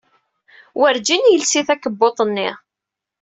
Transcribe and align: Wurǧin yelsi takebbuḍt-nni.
Wurǧin 0.79 1.23
yelsi 1.31 1.61
takebbuḍt-nni. 1.67 2.49